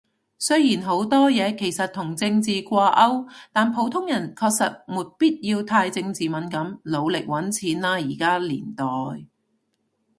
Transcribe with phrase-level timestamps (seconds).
[0.39, 6.79] 雖然好多嘢其實同政治掛鈎，但普通人確實沒必要太政治敏感。
[6.85, 8.83] 努力搵錢喇依家年代